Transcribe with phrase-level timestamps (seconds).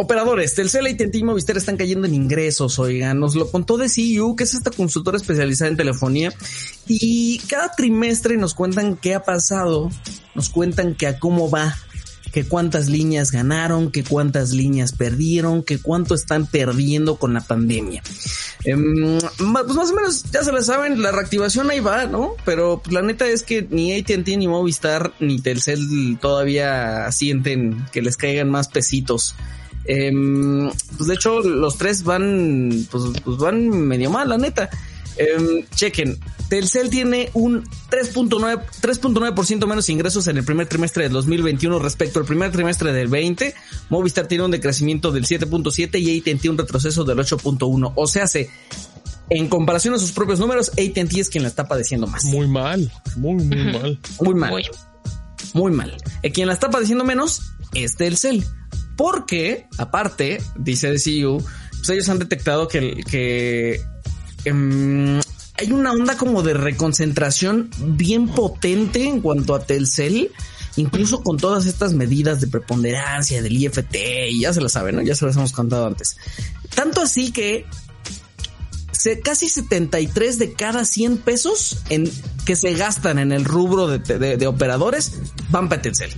[0.00, 4.34] operadores, Telcel, AT&T y Movistar están cayendo en ingresos, oigan, nos lo contó de CU,
[4.34, 6.32] que es esta consultora especializada en telefonía,
[6.88, 9.90] y cada trimestre nos cuentan qué ha pasado,
[10.34, 11.76] nos cuentan que a cómo va
[12.32, 18.02] que cuántas líneas ganaron, que cuántas líneas perdieron, que cuánto están perdiendo con la pandemia.
[18.64, 22.34] Em, pues más o menos ya se la saben, la reactivación ahí va, ¿no?
[22.44, 28.02] Pero pues, la neta es que ni AT&T ni Movistar ni Telcel todavía sienten que
[28.02, 29.34] les caigan más pesitos.
[29.92, 34.70] Em, pues de hecho los tres van, pues, pues van medio mal, la neta.
[35.16, 36.16] Em, chequen,
[36.48, 42.24] Telcel tiene un 3.9 3.9% menos ingresos en el primer trimestre del 2021 respecto al
[42.24, 43.52] primer trimestre del 20.
[43.88, 47.92] Movistar tiene un decrecimiento del 7.7 y AT&T un retroceso del 8.1.
[47.96, 48.48] O sea, se
[49.28, 52.24] en comparación a sus propios números, AT&T es quien la está padeciendo más.
[52.26, 53.98] Muy mal, muy muy mal.
[54.20, 54.64] Muy mal.
[55.52, 55.96] Muy, mal.
[56.22, 57.42] Eh, quien la está padeciendo menos
[57.74, 58.46] es Telcel.
[59.00, 63.80] Porque, aparte, dice CEO, pues ellos han detectado que,
[64.44, 65.18] em,
[65.56, 70.30] hay una onda como de reconcentración bien potente en cuanto a Telcel,
[70.76, 73.96] incluso con todas estas medidas de preponderancia del IFT,
[74.32, 75.00] y ya se lo saben, ¿no?
[75.00, 76.18] ya se las hemos contado antes.
[76.74, 77.64] Tanto así que
[79.24, 82.04] casi 73 de cada 100 pesos en,
[82.44, 85.14] que se gastan en el rubro de, de operadores
[85.48, 86.10] van para Telcel.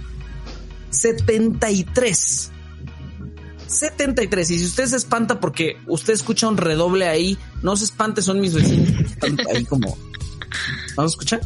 [0.91, 2.50] 73.
[3.72, 4.50] 73.
[4.50, 8.40] Y si usted se espanta porque usted escucha un redoble ahí, no se espante, son
[8.40, 8.88] mis vecinos.
[9.54, 9.96] ahí como.
[10.96, 11.40] ¿Vamos a escuchar?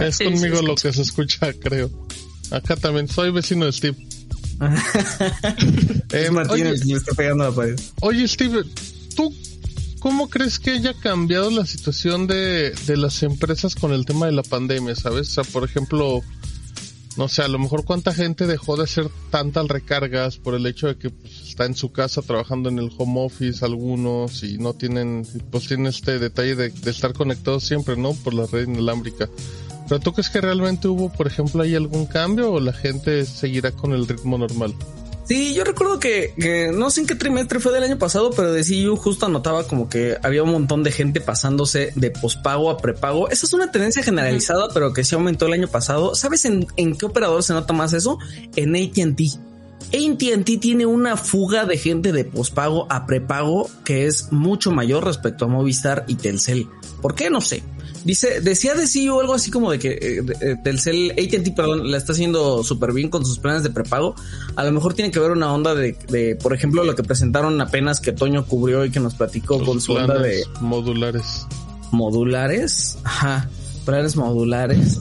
[0.00, 1.90] Es conmigo lo que se escucha, creo.
[2.50, 3.96] Acá también soy vecino de Steve.
[6.10, 7.78] eh, Martínez oye, está pegando a la pared.
[8.00, 8.62] Oye, Steve,
[9.14, 9.32] ¿tú
[10.00, 14.32] cómo crees que haya cambiado la situación de, de las empresas con el tema de
[14.32, 14.96] la pandemia?
[14.96, 15.28] ¿Sabes?
[15.28, 16.22] O sea, por ejemplo,
[17.18, 20.86] no sé, a lo mejor cuánta gente dejó de hacer tantas recargas por el hecho
[20.86, 24.72] de que pues, está en su casa trabajando en el home office algunos y no
[24.72, 28.12] tienen, pues tienen este detalle de, estar conectados siempre, ¿no?
[28.12, 29.28] Por la red inalámbrica.
[29.88, 33.72] Pero tú crees que realmente hubo, por ejemplo, ahí algún cambio o la gente seguirá
[33.72, 34.72] con el ritmo normal?
[35.28, 38.64] Sí, yo recuerdo que, no sé en qué trimestre fue del año pasado, pero de
[38.64, 43.28] CU justo anotaba como que había un montón de gente pasándose de pospago a prepago.
[43.28, 46.14] Esa es una tendencia generalizada, pero que se aumentó el año pasado.
[46.14, 48.18] ¿Sabes en, en qué operador se nota más eso?
[48.56, 49.47] En ATT.
[49.88, 55.46] ATT tiene una fuga de gente de pospago a prepago que es mucho mayor respecto
[55.46, 56.68] a Movistar y Telcel.
[57.00, 57.30] ¿Por qué?
[57.30, 57.62] No sé.
[58.04, 61.96] Dice, decía de CEO algo así como de que eh, eh, Telcel, AT&T, perdón, la
[61.96, 64.14] está haciendo súper bien con sus planes de prepago.
[64.56, 68.00] A lo mejor tiene que ver una onda de, por ejemplo, lo que presentaron apenas
[68.00, 71.46] que Toño cubrió y que nos platicó con su onda de modulares.
[71.90, 73.48] Modulares, ajá,
[73.84, 75.00] planes modulares.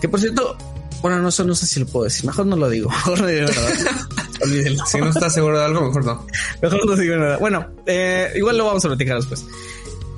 [0.00, 0.56] Que por cierto,
[1.02, 2.26] bueno, no, no sé si lo puedo decir.
[2.26, 2.90] Mejor no lo digo.
[3.06, 4.08] Mejor no digo nada.
[4.42, 4.86] Olvídenlo.
[4.86, 6.26] Si no está seguro de algo, mejor no.
[6.62, 7.38] Mejor no digo nada.
[7.38, 9.44] Bueno, eh, igual lo vamos a platicar después.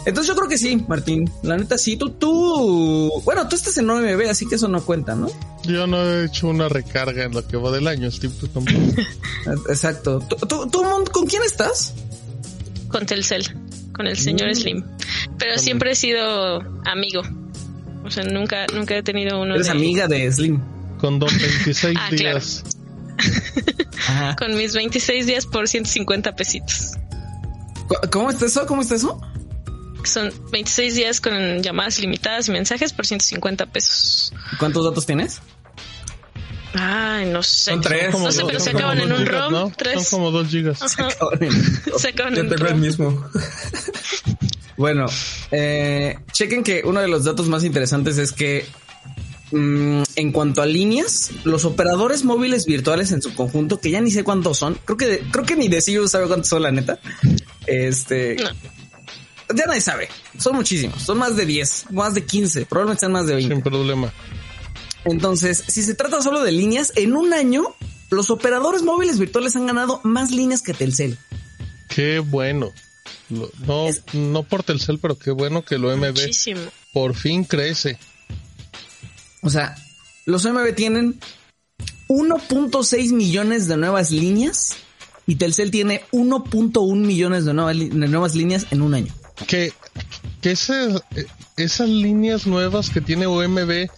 [0.05, 1.31] Entonces yo creo que sí, Martín.
[1.43, 1.97] La neta sí.
[1.97, 5.29] Tú, tú, bueno, tú estás en OMB, así que eso no cuenta, ¿no?
[5.65, 8.79] Yo no he hecho una recarga en lo que va del año, Steve, tú tampoco.
[9.69, 10.21] Exacto.
[10.21, 11.95] ¿Tú, tú, con quién estás?
[12.89, 13.45] Con Telcel,
[13.95, 14.55] con el señor mm.
[14.55, 14.85] Slim.
[15.39, 17.23] Pero siempre he sido amigo.
[18.05, 20.61] O sea, nunca, nunca he tenido uno ¿Eres amiga de Slim?
[20.99, 22.65] Con dos 26 ah, días.
[24.39, 26.93] Con mis 26 días por 150 pesitos.
[28.11, 28.67] ¿Cómo está eso?
[28.67, 29.21] ¿Cómo está eso?
[30.05, 34.33] Son 26 días con llamadas limitadas y mensajes por 150 pesos.
[34.59, 35.43] ¿Cuántos datos tienes?
[36.75, 37.73] Ay, no sé.
[37.73, 38.17] Son tres.
[38.17, 39.73] No sé, pero se acaban en un ROM.
[39.73, 40.09] Tres.
[40.09, 40.79] Son como dos gigas.
[40.79, 43.29] Se acaban en, se acaban Yo tengo el mismo.
[44.81, 45.05] bueno,
[45.51, 48.65] eh, chequen que uno de los datos más interesantes es que
[49.53, 54.11] mm, en cuanto a líneas, los operadores móviles virtuales en su conjunto, que ya ni
[54.11, 55.69] sé cuántos son, creo que creo que ni
[56.09, 56.99] sabe cuántos son la neta.
[57.67, 58.49] Este, no
[59.55, 60.09] ya nadie sabe.
[60.39, 61.03] Son muchísimos.
[61.03, 63.55] Son más de 10, más de 15, probablemente sean más de 20.
[63.55, 64.11] Sin problema.
[65.05, 67.75] Entonces, si se trata solo de líneas, en un año
[68.09, 71.19] los operadores móviles virtuales han ganado más líneas que Telcel.
[71.89, 72.73] Qué bueno.
[73.31, 76.19] No, no por Telcel, pero qué bueno que lo MB
[76.93, 77.99] por fin crece.
[79.43, 79.75] O sea,
[80.27, 81.21] los MB tienen
[82.09, 84.77] 1.6 millones de nuevas líneas
[85.27, 89.15] y Telcel tiene 1.1 millones de nuevas líneas en un año
[89.47, 89.73] que,
[90.41, 93.89] que esas líneas nuevas que tiene OMB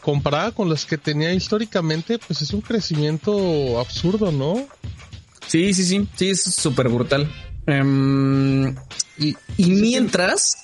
[0.00, 4.66] comparada con las que tenía históricamente, pues es un crecimiento absurdo, ¿no?
[5.46, 7.28] Sí, sí, sí, sí, es súper brutal.
[7.66, 8.74] Em,
[9.18, 10.58] y, mientras...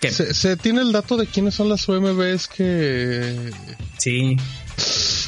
[0.00, 3.50] Se, se, tiene el dato de quiénes son las OMBs que...
[3.96, 4.36] Sí.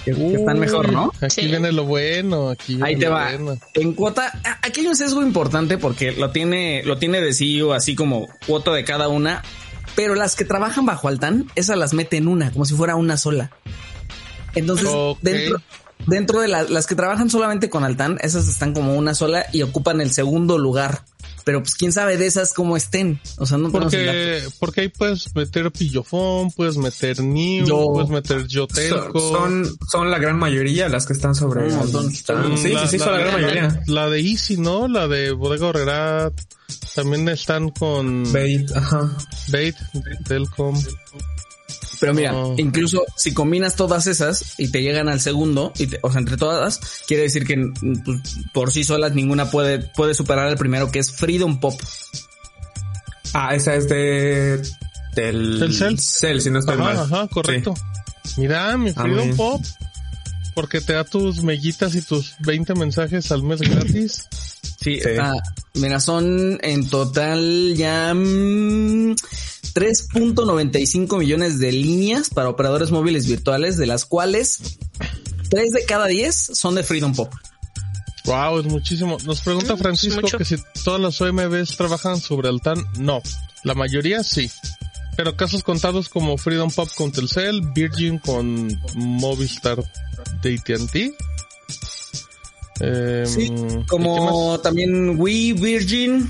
[0.05, 1.13] que, que están mejor, ¿no?
[1.23, 1.47] Aquí Sí.
[1.47, 3.25] viene lo bueno, aquí viene Ahí te lo va.
[3.37, 3.59] bueno.
[3.73, 4.31] En cuota,
[4.61, 8.71] aquí hay un sesgo importante porque lo tiene, lo tiene de CEO así como cuota
[8.75, 9.43] de cada una,
[9.95, 13.17] pero las que trabajan bajo Altan, esas las mete en una, como si fuera una
[13.17, 13.51] sola.
[14.55, 15.19] Entonces, Ok.
[15.23, 15.63] dentro,
[16.07, 19.63] dentro de la- las que trabajan solamente con Altan, esas están como una sola y
[19.63, 21.05] ocupan el segundo lugar.
[21.45, 23.21] Pero pues quién sabe de esas cómo estén.
[23.39, 23.71] O sea, no.
[23.71, 29.21] Porque, porque ahí puedes meter Pillofón, puedes meter New, Yo- puedes meter Son, Yotelco.
[29.21, 31.69] son, son la gran mayoría las que están sobre.
[31.69, 32.07] Un montón.
[32.07, 32.59] Altan.
[32.59, 33.81] Sí, sí, sí, son la gran mayoría.
[33.87, 34.89] La de Easy, ¿no?
[34.89, 36.33] La de Bodega Horrera.
[36.97, 39.17] También están con Bait, ajá.
[39.53, 39.77] Bait,
[40.27, 40.75] Telcom.
[42.01, 42.55] Pero mira, Oh.
[42.59, 46.37] incluso si combinas todas esas y te llegan al segundo, y te- o sea, entre
[46.37, 47.57] todas, quiere decir que
[48.05, 48.21] pues,
[48.53, 51.75] por sí solas ninguna puede, puede superar al primero, que es Freedom Pop.
[53.33, 54.63] Ah, esa es de.
[55.15, 55.61] Del.
[55.61, 55.97] ¿Del Cell?
[55.99, 56.97] Cell, si no estoy mal.
[56.99, 57.75] Ajá, correcto.
[58.37, 59.37] Mira, mi Ah, Freedom bien.
[59.37, 59.63] Pop.
[60.55, 64.27] Porque te da tus mellitas y tus 20 mensajes al mes gratis.
[64.81, 65.09] Sí, Sí.
[65.09, 65.35] está-
[65.75, 68.86] mira, son en total ya mm,
[69.77, 74.79] 3.95 millones de líneas para operadores móviles virtuales, de las cuales
[75.51, 77.31] 3 de cada 10 son de Freedom Pop.
[78.25, 79.19] Wow, es muchísimo.
[79.27, 82.83] Nos pregunta Mm, Francisco que si todas las OMBs trabajan sobre Altan.
[82.99, 83.21] No,
[83.65, 84.51] la mayoría sí.
[85.15, 89.85] Pero casos contados como Freedom Pop con Telcel, Virgin con Movistar
[90.43, 91.15] de AT&T.
[92.81, 96.29] Eh, Sí, ¿y qué Como también Wii, Virgin,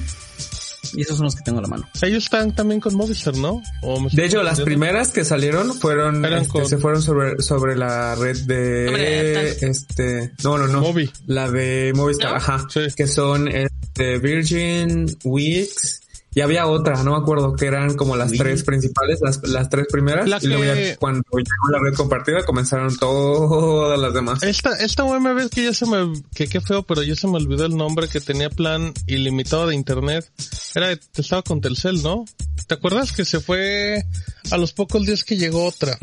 [0.97, 1.89] y esos son los que tengo a la mano.
[2.03, 3.63] Ellos están también con Movistar, ¿no?
[3.83, 7.03] ¿O me estoy De hecho, las primeras que salieron fueron, Eran este, con- se fueron
[7.03, 10.81] sobre, sobre la red de, este, no, no, no.
[10.81, 11.11] Movi.
[11.27, 12.37] La de Movistar, ¿No?
[12.37, 12.67] ajá.
[12.71, 12.81] Sí.
[12.97, 16.01] Que son, este, Virgin, Wix,
[16.35, 19.87] y había otra, no me acuerdo, que eran como las tres principales, las, las tres
[19.91, 20.29] primeras.
[20.29, 24.43] La y luego que- ya cuando llegó la red compartida comenzaron todas las demás.
[24.43, 27.65] Esta, esta OMB que ya se me, que qué feo, pero ya se me olvidó
[27.65, 30.31] el nombre que tenía plan ilimitado de internet.
[30.77, 32.25] Era, de- estaba con Telcel, ¿no?
[32.67, 34.05] ¿Te acuerdas que se fue
[34.51, 35.99] a los pocos días que llegó otra?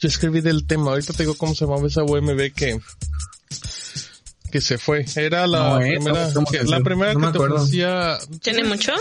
[0.00, 2.78] Yo escribí del tema, ahorita te digo cómo se llamaba esa OMB que,
[4.52, 5.04] que se fue.
[5.16, 8.64] Era la No, eh, primera, ¿cómo que- que la primera no que te ofrecía, ¿Tiene
[8.64, 8.92] mucho?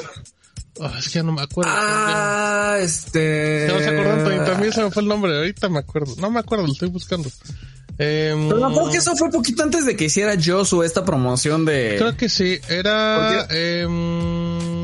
[0.79, 1.71] Ah, es que ya no me acuerdo.
[1.73, 3.65] Ah, este.
[3.67, 6.15] Ya no se acuerdan, también se me fue el nombre, ahorita me acuerdo.
[6.19, 7.29] No me acuerdo, lo estoy buscando.
[7.99, 11.65] Em, Pero me acuerdo que eso fue poquito antes de que hiciera Josu esta promoción
[11.65, 11.95] de...
[11.97, 14.76] Creo que sí, era em,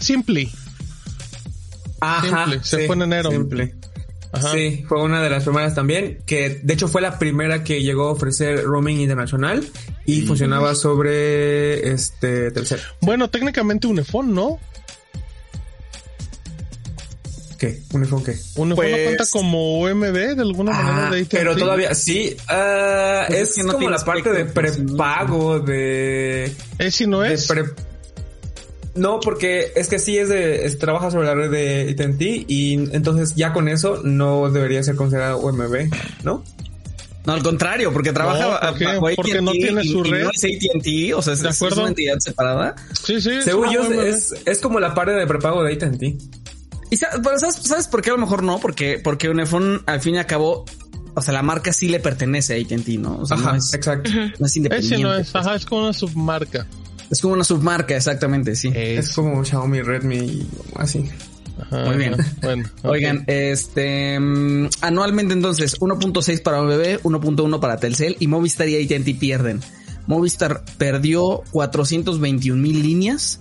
[0.00, 0.50] Simply.
[2.00, 3.30] Ajá, Simple, se fue en enero.
[3.30, 3.74] Simple.
[4.32, 4.52] Ajá.
[4.52, 8.08] Sí, fue una de las primeras también, que de hecho fue la primera que llegó
[8.08, 9.66] a ofrecer roaming internacional
[10.04, 12.80] y funcionaba sobre este Telcel.
[13.00, 14.58] Bueno, técnicamente Unifón, ¿no?
[17.58, 17.80] ¿Qué?
[17.92, 18.32] ¿Un iPhone qué?
[18.56, 23.40] Unifón Pues- no cuenta como UMB de alguna manera de pero todavía sí, ah, Pues
[23.40, 27.20] es es, que no como tiene la parte de pues, prepago de, ¿Es y no
[27.20, 27.46] de es?
[27.46, 27.64] pre-
[28.96, 32.74] no, porque es que sí es de, es- trabaja sobre la red de AT&T y
[32.94, 35.90] entonces ya con eso no debería ser considerado UMB,
[36.24, 36.42] ¿no?
[37.24, 38.84] No, al contrario, porque trabaja ¿por qué?
[38.86, 40.22] bajo Porque no tiene y- su red.
[40.24, 42.76] no es AT&T, o sea, es, una entidad separada.
[43.04, 43.42] Sí, sí.
[43.42, 46.06] Según yo es, es como la parte de prepago de AT&T.
[46.88, 48.60] Y pero ¿sabes, ¿sabes por qué a lo mejor no?
[48.60, 50.64] Porque, porque Unifón al fin y al cabo,
[51.14, 53.18] o sea, la marca sí le pertenece a AT&T, ¿no?
[53.18, 54.08] O sea, Ajá, no es, exacto.
[54.38, 54.94] no es independiente.
[54.94, 55.44] Ese no es, pues.
[55.44, 56.64] ajá, es como una submarca.
[57.10, 58.70] Es como una submarca, exactamente, sí.
[58.74, 61.08] Es como Xiaomi, Redmi, así.
[61.58, 62.14] Ajá, Muy bien.
[62.14, 62.68] ajá, Bueno.
[62.82, 69.14] Oigan, este mm, anualmente entonces 1.6 para OBB, 1.1 para Telcel y Movistar y AT&T
[69.14, 69.60] pierden.
[70.06, 73.40] Movistar perdió 421 mil líneas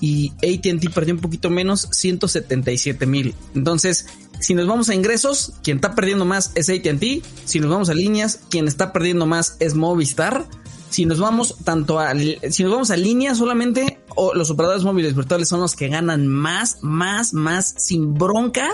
[0.00, 3.34] y AT&T perdió un poquito menos, 177 mil.
[3.54, 4.06] Entonces,
[4.40, 7.22] si nos vamos a ingresos, quien está perdiendo más es AT&T.
[7.44, 10.46] Si nos vamos a líneas, quien está perdiendo más es Movistar.
[10.90, 15.14] Si nos vamos tanto a, si nos vamos a líneas solamente, o los operadores móviles
[15.14, 18.68] virtuales son los que ganan más, más, más sin bronca.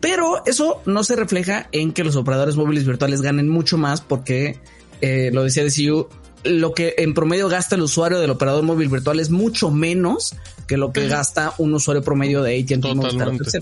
[0.00, 4.58] Pero eso no se refleja en que los operadores móviles virtuales ganen mucho más porque,
[5.00, 6.08] eh, lo decía DCU,
[6.44, 10.34] lo que en promedio gasta el usuario del operador móvil virtual es mucho menos
[10.66, 13.60] que lo que gasta un usuario promedio de AT&T Totalmente.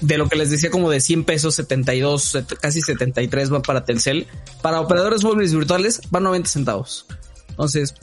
[0.00, 3.84] De lo que les decía como de 100 pesos, 72, set- casi 73 va para
[3.84, 4.26] Telcel.
[4.62, 7.06] Para operadores móviles virtuales van 90 centavos.
[7.50, 7.94] Entonces,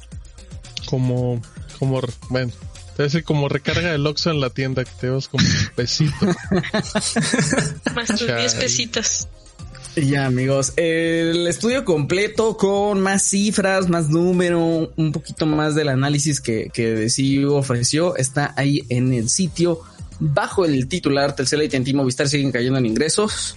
[0.87, 1.41] Como,
[1.79, 2.51] como, bueno,
[2.97, 6.13] te decir como recarga del Oxxo en la tienda que te vas como un pesito.
[7.95, 8.39] Más tus Chale.
[8.41, 9.27] 10 pesitos.
[9.95, 16.41] Ya amigos, el estudio completo con más cifras, más número, un poquito más del análisis
[16.41, 19.81] que, que DCU ofreció está ahí en el sitio
[20.19, 23.55] bajo el titular Telcel AT&T Movistar siguen cayendo en ingresos.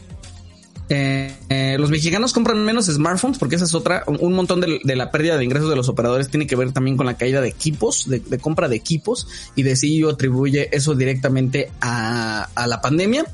[0.88, 4.04] eh, eh, los mexicanos compran menos smartphones porque esa es otra.
[4.06, 7.06] Un montón de, la pérdida de ingresos de los operadores tiene que ver también con
[7.06, 12.48] la caída de equipos, de, compra de equipos, y de CEO atribuye eso directamente a,
[12.66, 13.26] la pandemia.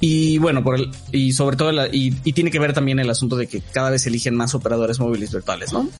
[0.00, 3.36] Y bueno, por el, y sobre todo, y, y, tiene que ver también el asunto
[3.36, 5.88] de que cada vez eligen más operadores móviles virtuales, ¿no?